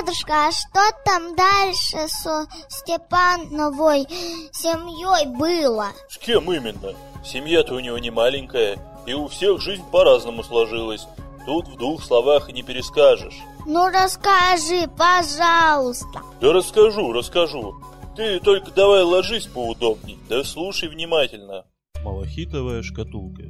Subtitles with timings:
[0.00, 4.06] дедушка, а что там дальше со Степановой
[4.52, 5.88] семьей было?
[6.08, 6.94] С кем именно?
[7.24, 11.06] Семья-то у него не маленькая, и у всех жизнь по-разному сложилась.
[11.46, 13.36] Тут в двух словах и не перескажешь.
[13.66, 16.22] Ну расскажи, пожалуйста.
[16.40, 17.74] Да расскажу, расскажу.
[18.16, 21.66] Ты только давай ложись поудобней, да слушай внимательно.
[22.02, 23.44] Малахитовая шкатулка.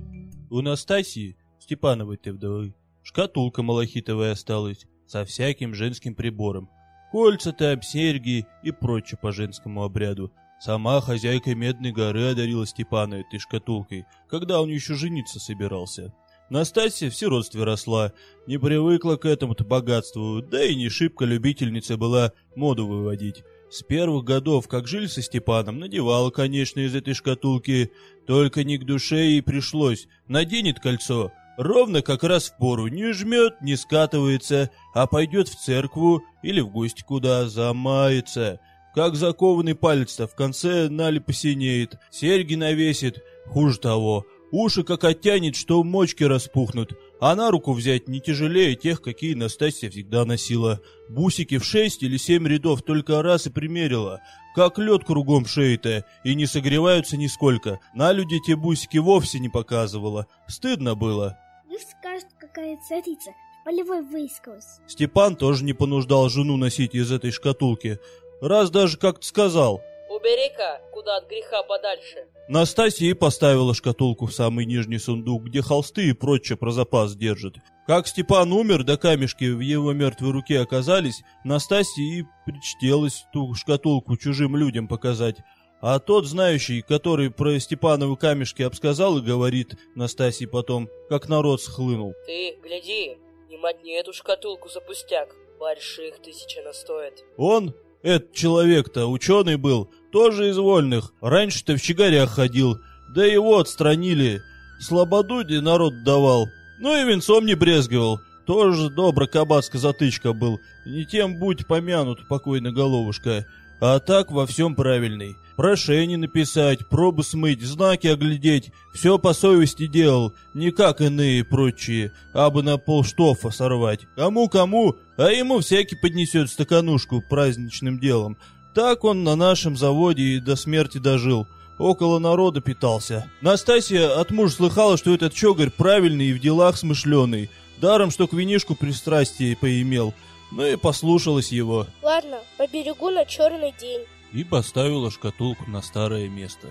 [0.51, 6.70] У Настасии, Степановой-то вдовы, шкатулка малахитовая осталась, со всяким женским прибором.
[7.10, 10.32] Кольца-то, серьги и прочее по женскому обряду.
[10.60, 16.15] Сама хозяйка Медной горы одарила Степана этой шкатулкой, когда он еще жениться собирался.
[16.48, 18.12] Настасья в сиротстве росла,
[18.46, 23.42] не привыкла к этому-то богатству, да и не шибко любительница была моду выводить.
[23.70, 27.90] С первых годов, как жили со Степаном, надевала, конечно, из этой шкатулки,
[28.27, 30.06] только не к душе ей пришлось.
[30.29, 36.23] Наденет кольцо, ровно как раз в пору, не жмет, не скатывается, а пойдет в церкву
[36.43, 38.60] или в гости куда, замается.
[38.95, 45.85] Как закованный палец-то в конце нали посинеет, серьги навесит, хуже того, уши как оттянет, что
[45.85, 50.80] мочки распухнут, а на руку взять не тяжелее тех, какие Настасья всегда носила.
[51.10, 54.20] Бусики в шесть или семь рядов только раз и примерила,
[54.57, 57.80] как лед кругом шеи-то, и не согреваются нисколько.
[57.95, 61.38] На люди те бусики вовсе не показывала, стыдно было.
[61.80, 63.30] Пусть скажет, какая царица,
[63.64, 64.81] полевой выискалась.
[64.86, 67.98] Степан тоже не понуждал жену носить из этой шкатулки,
[68.42, 69.82] Раз даже как-то сказал.
[70.10, 72.26] Убери-ка куда от греха подальше.
[72.48, 77.56] Настасья и поставила шкатулку в самый нижний сундук, где холсты и прочее про запас держит.
[77.86, 84.16] Как Степан умер, да камешки в его мертвой руке оказались, Настасья и причтелась ту шкатулку
[84.16, 85.36] чужим людям показать.
[85.81, 92.14] А тот, знающий, который про Степановы камешки обсказал и говорит Настасье потом, как народ схлынул.
[92.26, 93.16] Ты, гляди,
[93.48, 95.34] не мотни эту шкатулку за пустяк.
[95.58, 97.25] Больших тысяч она стоит.
[97.36, 101.12] Он, этот человек-то ученый был, тоже из вольных.
[101.20, 102.78] Раньше-то в щегарях ходил,
[103.14, 104.42] да его отстранили.
[104.80, 106.46] Слободуде народ давал,
[106.78, 108.20] ну и венцом не брезговал.
[108.46, 110.58] Тоже добро кабацка затычка был.
[110.86, 113.46] Не тем будь помянут, покойная головушка.
[113.80, 115.38] А так во всем правильный.
[115.56, 118.72] Прошение написать, пробы смыть, знаки оглядеть.
[118.94, 124.06] Все по совести делал, не как иные прочие, а бы на полштофа сорвать.
[124.16, 128.36] Кому-кому, а ему всякий поднесет стаканушку праздничным делом.
[128.74, 131.46] Так он на нашем заводе и до смерти дожил.
[131.78, 133.30] Около народа питался.
[133.40, 137.50] Настасья от мужа слыхала, что этот чогарь правильный и в делах смышленый.
[137.80, 140.14] Даром, что к винишку пристрастие поимел
[140.50, 141.87] ну и послушалась его.
[142.03, 144.03] Ладно, поберегу на черный день.
[144.33, 146.69] И поставила шкатулку на старое место.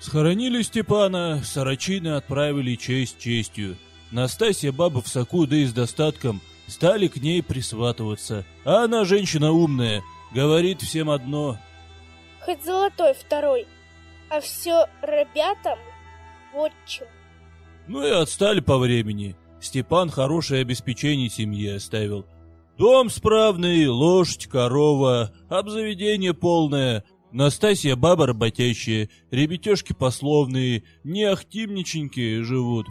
[0.00, 3.76] Схоронили Степана, сорочины отправили честь честью.
[4.10, 8.44] Настасья баба в соку, да и с достатком, стали к ней присватываться.
[8.64, 10.02] А она женщина умная,
[10.32, 11.58] говорит всем одно.
[12.40, 13.66] Хоть золотой второй,
[14.30, 15.78] а все ребятам
[16.54, 17.06] вот чем.
[17.86, 19.36] Ну и отстали по времени.
[19.60, 22.26] Степан хорошее обеспечение семье оставил.
[22.80, 27.04] Дом справный, лошадь, корова, обзаведение полное.
[27.30, 32.86] Настасья баба работящая, ребятешки пословные, не ахтимниченькие живут.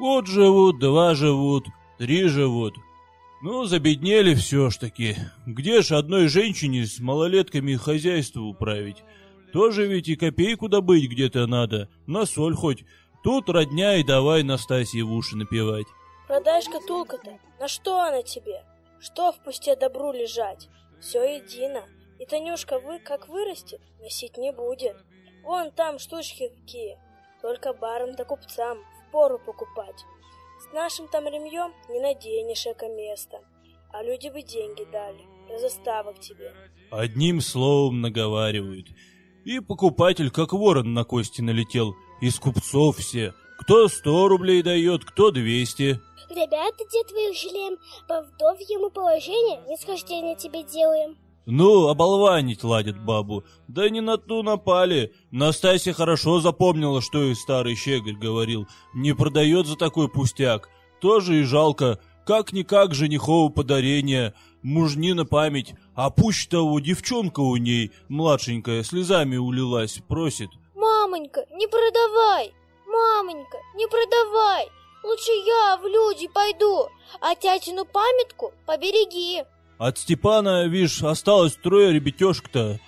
[0.00, 2.74] Год живут, два живут, три живут.
[3.40, 5.14] Ну, забеднели все ж таки.
[5.46, 9.04] Где ж одной женщине с малолетками хозяйство управить?
[9.52, 12.84] Тоже ведь и копейку добыть где-то надо, на соль хоть.
[13.22, 15.86] Тут родня и давай Настасье в уши напевать.
[16.26, 18.64] Продай шкатулка-то, на что она тебе?
[19.00, 20.68] Что в пусте добру лежать?
[21.00, 21.84] Все едино.
[22.18, 24.96] И Танюшка вы, как вырастет, носить не будет.
[25.42, 26.98] Вон там штучки какие.
[27.40, 30.04] Только барам да купцам в пору покупать.
[30.60, 33.40] С нашим там ремьем не наденешь эко место.
[33.90, 36.52] А люди бы деньги дали за заставок тебе.
[36.90, 38.88] Одним словом наговаривают.
[39.44, 41.94] И покупатель, как ворон на кости налетел.
[42.20, 43.32] Из купцов все.
[43.60, 45.98] Кто сто рублей дает, кто двести.
[46.30, 51.18] Ребята, где твоих жалеем, по вдовьему положению нисхождение тебе делаем.
[51.44, 53.42] Ну, оболванить ладят бабу.
[53.66, 55.12] Да не на ту напали.
[55.32, 58.68] Настасья хорошо запомнила, что и старый щеголь говорил.
[58.94, 60.68] Не продает за такой пустяк.
[61.00, 61.98] Тоже и жалко.
[62.24, 64.34] Как-никак женихово подарение.
[64.62, 65.74] Мужнина память.
[65.96, 70.50] А пусть того девчонка у ней, младшенькая, слезами улилась, просит.
[70.76, 72.52] Мамонька, не продавай!
[72.86, 74.68] Мамонька, не продавай!
[75.02, 76.88] Лучше я в люди пойду,
[77.20, 79.44] а тятину памятку побереги.
[79.78, 82.78] От Степана, видишь, осталось трое ребятешек-то.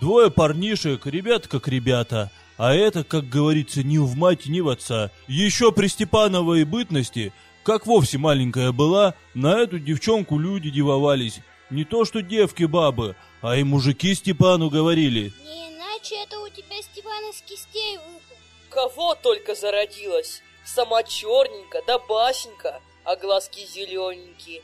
[0.00, 2.30] Двое парнишек, ребят как ребята.
[2.58, 5.10] А это, как говорится, ни в мать, ни в отца.
[5.26, 7.32] Еще при Степановой бытности,
[7.62, 11.40] как вовсе маленькая была, на эту девчонку люди дивовались.
[11.70, 15.32] Не то что девки-бабы, а и мужики Степану говорили.
[15.42, 18.36] Не иначе это у тебя Степан из кистей выпал.
[18.68, 20.42] Кого только зародилась.
[20.64, 24.62] Сама черненько, да басенька, а глазки зелененькие.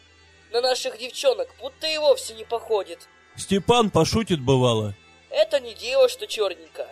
[0.51, 3.09] На наших девчонок будто и вовсе не походит.
[3.37, 4.95] Степан пошутит бывало.
[5.31, 6.89] Это не дело, что черненько.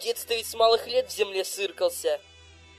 [0.00, 2.20] Дед-то ведь с малых лет в земле сыркался.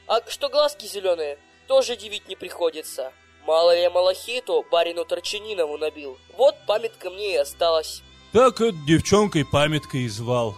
[0.07, 1.37] А что глазки зеленые,
[1.67, 3.11] тоже дивить не приходится.
[3.45, 6.17] Мало я малахиту барину Торчанинову набил.
[6.37, 8.01] Вот памятка мне и осталась.
[8.31, 10.55] Так это девчонкой памяткой и звал.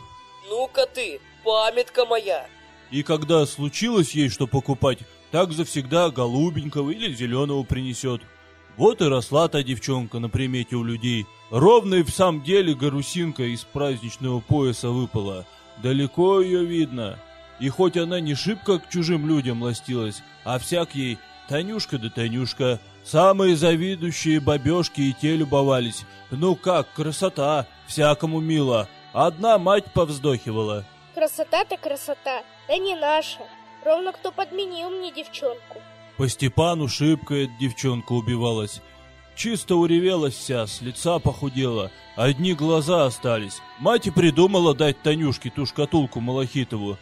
[0.47, 2.47] Ну-ка ты, памятка моя.
[2.91, 4.99] И когда случилось ей что покупать,
[5.31, 8.21] так завсегда голубенького или зеленого принесет.
[8.77, 11.25] Вот и росла та девчонка на примете у людей.
[11.49, 15.45] Ровно и в самом деле гарусинка из праздничного пояса выпала.
[15.81, 17.19] Далеко ее видно.
[17.59, 21.17] И хоть она не шибко к чужим людям ластилась, а всяк ей
[21.47, 26.05] Танюшка да Танюшка, самые завидующие бабешки и те любовались.
[26.31, 28.89] Ну как, красота, всякому мило.
[29.13, 30.85] Одна мать повздохивала.
[31.15, 33.39] Красота-то красота, да не наша.
[33.85, 35.81] Ровно кто подменил мне девчонку.
[36.17, 38.81] По Степану шибко девчонка убивалась.
[39.33, 43.61] Чисто уревелась вся, с лица похудела, одни глаза остались.
[43.79, 46.97] Мать и придумала дать Танюшке ту шкатулку Малахитову.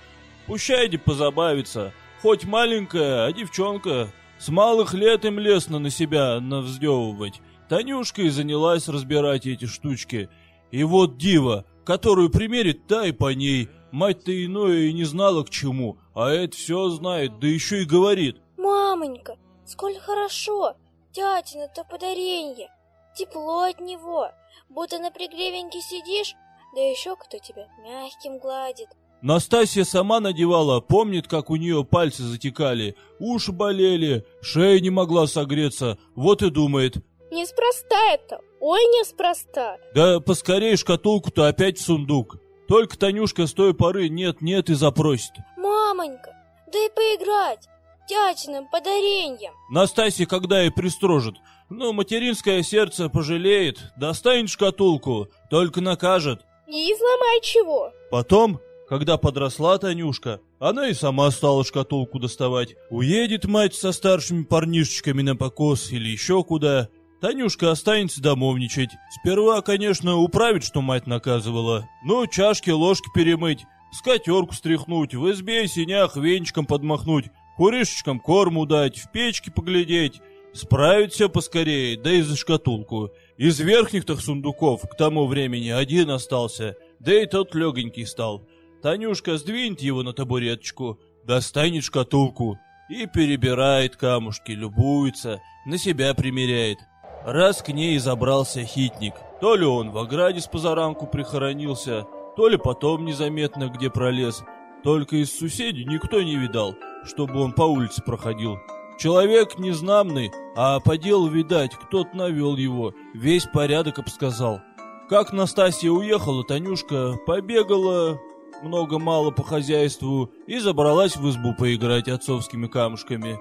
[0.45, 7.41] Пущай позабавится, хоть маленькая, а девчонка с малых лет им лестно на себя навздевывать.
[7.67, 10.29] Танюшка и занялась разбирать эти штучки.
[10.69, 13.69] И вот дива, которую примерит, та и по ней.
[13.93, 18.37] Мать-то иное и не знала к чему, а это все знает, да еще и говорит.
[18.57, 19.37] Мамонька,
[19.67, 20.73] сколь хорошо,
[21.13, 22.71] дятина-то подаренье,
[23.15, 24.31] тепло от него,
[24.67, 26.33] будто на пригревеньке сидишь,
[26.73, 28.87] да еще кто тебя мягким гладит.
[29.21, 35.99] Настасья сама надевала, помнит, как у нее пальцы затекали, уши болели, шея не могла согреться,
[36.15, 36.95] вот и думает.
[37.29, 39.77] Неспроста это, ой, неспроста.
[39.93, 42.37] Да поскорей шкатулку-то опять в сундук.
[42.73, 45.33] Только Танюшка с той поры нет-нет и запросит.
[45.57, 46.35] Мамонька,
[46.71, 47.67] дай поиграть,
[48.09, 49.53] дятиным подареньем.
[49.69, 51.35] Настасья когда и пристрожит,
[51.69, 56.47] ну, материнское сердце пожалеет, достанет шкатулку, только накажет.
[56.67, 57.91] Не изломай чего.
[58.09, 58.59] Потом
[58.89, 62.75] когда подросла Танюшка, она и сама стала шкатулку доставать.
[62.89, 66.89] Уедет мать со старшими парнишечками на покос или еще куда.
[67.23, 68.89] Танюшка останется домовничать.
[69.09, 71.87] Сперва, конечно, управить, что мать наказывала.
[72.03, 79.09] Ну, чашки, ложки перемыть, скатерку стряхнуть, в избе синях венчиком подмахнуть, куришечкам корму дать, в
[79.13, 80.19] печке поглядеть.
[80.51, 83.11] Справить все поскорее, да и за шкатулку.
[83.37, 88.45] Из верхних-то сундуков к тому времени один остался, да и тот легонький стал.
[88.81, 92.59] Танюшка сдвинет его на табуреточку, достанет шкатулку
[92.89, 96.79] и перебирает камушки, любуется, на себя примеряет.
[97.25, 99.13] Раз к ней забрался хитник.
[99.39, 102.05] То ли он в ограде с позаранку прихоронился,
[102.35, 104.43] то ли потом незаметно где пролез.
[104.83, 106.75] Только из соседей никто не видал,
[107.05, 108.57] чтобы он по улице проходил.
[108.99, 114.61] Человек незнамный, а по делу, видать, кто-то навел его, весь порядок обсказал.
[115.09, 118.19] Как Настасья уехала, Танюшка побегала,
[118.61, 123.39] много-мало по хозяйству и забралась в избу поиграть отцовскими камушками.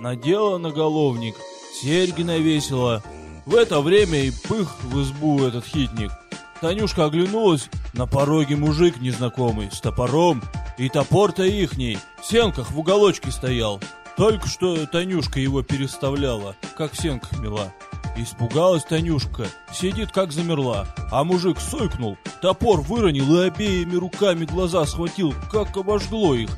[0.00, 1.34] Надела наголовник,
[1.74, 3.02] серьги навесила.
[3.44, 6.10] В это время и пых в избу этот хитник.
[6.62, 10.42] Танюшка оглянулась, на пороге мужик незнакомый, с топором,
[10.78, 13.78] и топор-то ихний, в сенках в уголочке стоял.
[14.16, 17.70] Только что Танюшка его переставляла, как в сенках мела.
[18.16, 25.34] Испугалась Танюшка, сидит как замерла, а мужик сойкнул, топор выронил и обеими руками глаза схватил,
[25.52, 26.48] как обожгло их.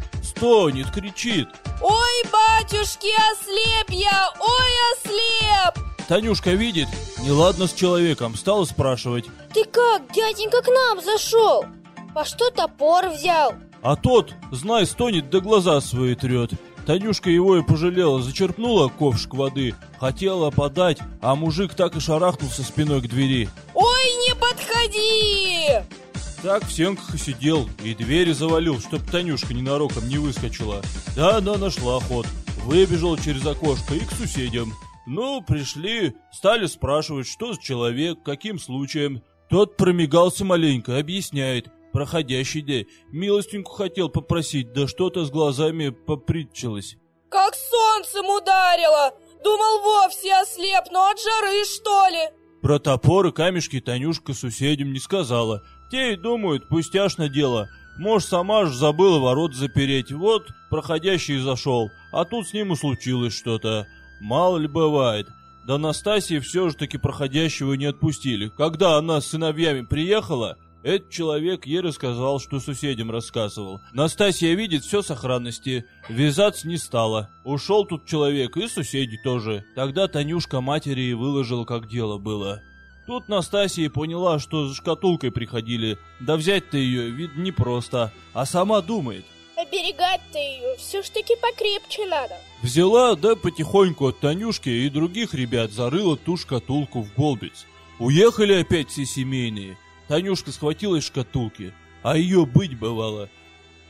[0.42, 1.48] Стонет, кричит.
[1.80, 5.84] Ой, батюшки, ослеп я, ой, ослеп!
[6.08, 6.88] Танюшка видит,
[7.20, 9.26] неладно с человеком, стала спрашивать.
[9.54, 11.64] Ты как, дяденька, к нам зашел?
[12.12, 13.54] По что топор взял?
[13.82, 16.50] А тот, знай, стонет, да глаза свои трет.
[16.86, 23.00] Танюшка его и пожалела, зачерпнула ковшик воды, хотела подать, а мужик так и шарахнулся спиной
[23.00, 23.48] к двери.
[23.74, 26.01] «Ой, не подходи!»
[26.42, 30.82] Так в сенках и сидел, и двери завалил, чтоб Танюшка ненароком не выскочила.
[31.14, 32.26] Да она нашла ход,
[32.64, 34.72] выбежал через окошко и к соседям.
[35.06, 39.22] Ну, пришли, стали спрашивать, что за человек, каким случаем.
[39.48, 42.86] Тот промигался маленько, объясняет, проходящий день.
[43.12, 46.96] Милостинку хотел попросить, да что-то с глазами попритчилось.
[47.30, 49.12] Как солнцем ударило!
[49.44, 52.42] Думал, вовсе ослеп, но от жары, что ли?
[52.62, 55.62] Про топор и камешки Танюшка соседям не сказала.
[55.92, 57.68] Те и думают, пустяшно дело.
[57.98, 60.10] Может, сама ж забыла ворот запереть.
[60.10, 63.86] Вот, проходящий зашел, а тут с ним и случилось что-то.
[64.18, 65.28] Мало ли бывает.
[65.66, 68.48] Да Настасья все же таки проходящего не отпустили.
[68.56, 73.82] Когда она с сыновьями приехала, этот человек ей рассказал, что соседям рассказывал.
[73.92, 77.28] Настасья видит все сохранности, вязаться не стала.
[77.44, 79.66] Ушел тут человек и соседи тоже.
[79.76, 82.62] Тогда Танюшка матери и выложила, как дело было.
[83.06, 85.98] Тут Настасья поняла, что за шкатулкой приходили.
[86.20, 88.12] Да взять-то ее, вид непросто.
[88.32, 89.24] А сама думает.
[89.56, 92.34] Оберегать-то ее все ж таки покрепче надо.
[92.62, 97.66] Взяла, да потихоньку от Танюшки и других ребят зарыла ту шкатулку в голбец.
[97.98, 99.76] Уехали опять все семейные.
[100.08, 103.28] Танюшка схватила из шкатулки, а ее быть бывало.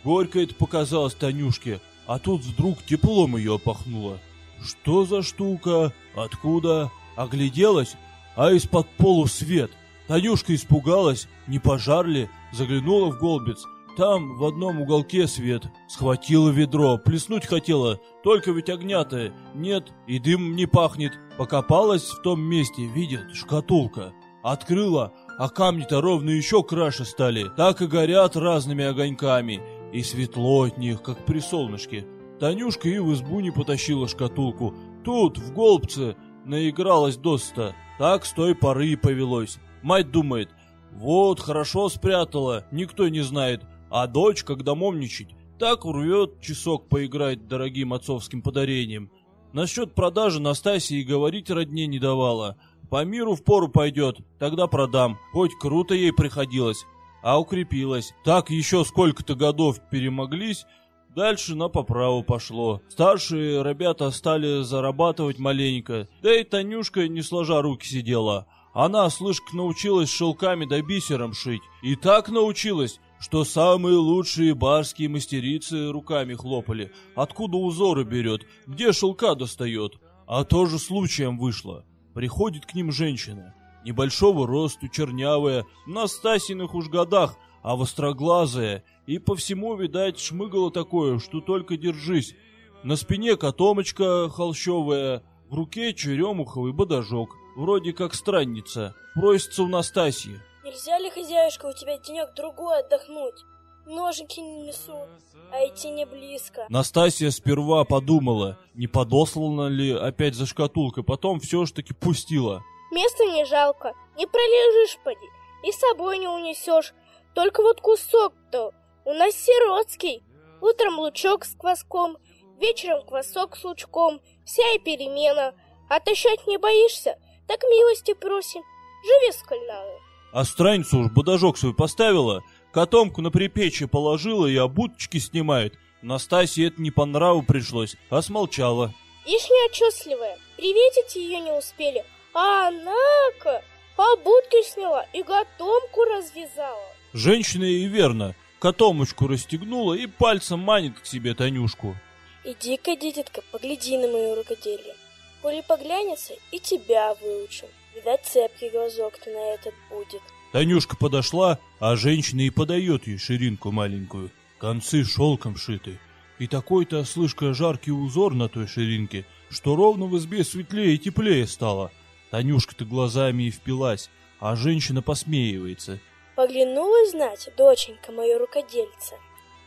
[0.05, 4.19] Горько это показалось Танюшке, а тут вдруг теплом ее опахнуло.
[4.65, 5.93] Что за штука?
[6.15, 6.91] Откуда?
[7.17, 7.95] Огляделась,
[8.37, 9.71] а из-под полу свет.
[10.09, 13.65] Танюшка испугалась, не пожар ли, заглянула в голбец.
[13.97, 15.65] Там в одном уголке свет.
[15.89, 21.13] Схватила ведро, плеснуть хотела, только ведь огня-то нет и дым не пахнет.
[21.37, 24.13] Покопалась в том месте, видит, шкатулка.
[24.43, 29.61] Открыла, а камни-то ровно еще краше стали, так и горят разными огоньками,
[29.93, 32.07] и светло от них, как при солнышке.
[32.41, 34.75] Танюшка и в избу не потащила шкатулку.
[35.05, 37.75] Тут, в голбце, наигралась доста.
[37.99, 39.59] Так с той поры и повелось.
[39.83, 40.51] Мать думает,
[40.93, 43.63] вот, хорошо спрятала, никто не знает.
[43.91, 49.11] А дочь, когда момничать, так урвет часок поиграть дорогим отцовским подарением.
[49.53, 52.57] Насчет продажи Настасья и говорить родне не давала.
[52.91, 55.19] По миру в пору пойдет, тогда продам.
[55.33, 56.85] Хоть круто ей приходилось,
[57.23, 58.15] а укрепилась.
[58.25, 60.65] Так еще сколько-то годов перемоглись,
[61.15, 62.81] Дальше на поправу пошло.
[62.89, 66.09] Старшие ребята стали зарабатывать маленько.
[66.23, 68.47] Да и Танюшка не сложа руки сидела.
[68.73, 71.61] Она, слышь, научилась шелками да бисером шить.
[71.83, 76.91] И так научилась, что самые лучшие барские мастерицы руками хлопали.
[77.15, 79.97] Откуда узоры берет, где шелка достает.
[80.27, 81.85] А тоже случаем вышло.
[82.15, 83.55] Приходит к ним женщина.
[83.85, 91.19] Небольшого росту, чернявая, на Стасиных уж годах, а востроглазая, и по всему, видать, шмыгало такое,
[91.19, 92.35] что только держись.
[92.83, 100.39] На спине котомочка холщовая, в руке черемуховый бодажок, вроде как странница, просится у Настасьи.
[100.65, 103.45] Нельзя ли, хозяюшка, у тебя денек-другой отдохнуть?
[103.87, 105.09] Ножики не несут,
[105.51, 106.67] а идти не близко.
[106.69, 112.63] Настасья сперва подумала, не подослана ли опять за шкатулкой, потом все ж таки пустила.
[112.93, 115.27] Места не жалко, не пролежишь, поди,
[115.65, 116.93] и с собой не унесешь.
[117.35, 118.73] Только вот кусок-то
[119.07, 120.23] у нас сиротский.
[120.61, 122.19] Утром лучок с кваском,
[122.61, 125.55] вечером квасок с лучком, вся и перемена.
[125.89, 127.19] Отощать не боишься?
[127.49, 128.63] Так милости просим,
[129.03, 129.99] живи сколь надо.
[130.35, 135.79] А страницу уж бодажок свой поставила, котомку на припечье положила и обуточки снимает.
[136.03, 138.93] Настасье это не по нраву пришлось, а смолчала.
[139.25, 143.63] Ишь неотчетливая, приветить ее не успели, а она-ка
[143.97, 146.89] обутки сняла и готомку развязала.
[147.13, 151.97] Женщина и верно, котомочку расстегнула и пальцем манит к себе Танюшку.
[152.45, 154.95] Иди-ка, дитятка, погляди на мое рукоделие.
[155.43, 157.67] Коли поглянется, и тебя выучу.
[157.95, 160.23] Видать, цепкий глазок-то на этот будет.
[160.53, 164.31] Танюшка подошла, а женщина и подает ей ширинку маленькую.
[164.59, 165.99] Концы шелком шиты.
[166.39, 171.47] И такой-то, слышка, жаркий узор на той ширинке, что ровно в избе светлее и теплее
[171.47, 171.93] стало.
[172.33, 174.09] Танюшка-то глазами и впилась,
[174.41, 175.99] а женщина посмеивается.
[176.35, 179.17] Поглянула знать, доченька мое рукодельце.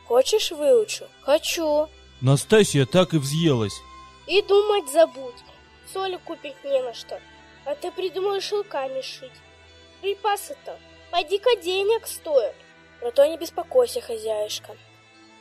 [0.07, 1.05] Хочешь выучу?
[1.21, 1.87] Хочу.
[2.21, 3.79] Настасья так и взъелась.
[4.25, 5.35] И думать забудь.
[5.93, 7.21] Соли купить не на что.
[7.65, 9.31] А ты придумал шелками шить.
[10.01, 10.79] Припасы-то,
[11.11, 12.55] поди-ка денег стоят.
[12.99, 14.75] Про то не беспокойся, хозяюшка.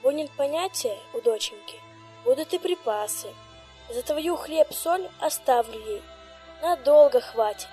[0.03, 1.77] Будет понятие у доченьки,
[2.23, 3.29] будут и припасы.
[3.95, 6.03] За твою хлеб-соль оставлю ей.
[6.65, 7.69] Надолго хватит.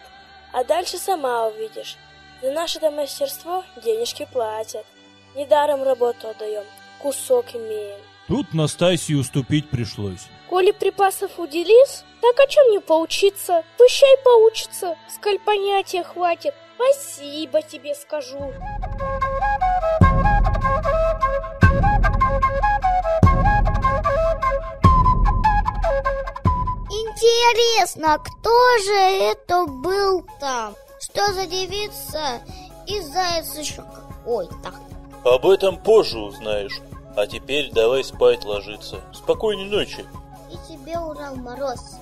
[0.51, 1.95] А дальше сама увидишь.
[2.41, 4.85] За наше-то мастерство денежки платят.
[5.33, 6.65] Недаром работу отдаем,
[6.99, 8.01] кусок имеем.
[8.27, 10.27] Тут Настасье уступить пришлось.
[10.49, 13.63] Коли припасов уделись, так о чем не поучиться?
[13.77, 16.53] Пущай поучится, сколь понятия хватит.
[16.75, 18.53] Спасибо тебе скажу.
[27.41, 30.75] Интересно, кто же это был там?
[30.99, 32.39] Что за девица
[32.85, 34.73] и заяц еще какой-то?
[35.25, 36.79] Об этом позже узнаешь.
[37.15, 39.01] А теперь давай спать ложиться.
[39.11, 40.05] Спокойной ночи.
[40.51, 41.95] И тебе, Урал Мороз.